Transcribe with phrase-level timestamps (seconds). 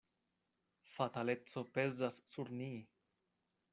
[0.93, 2.71] Fataleco pezas sur ni.